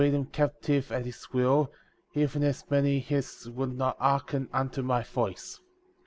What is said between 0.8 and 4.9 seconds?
at his will, even as many as would not hearken unto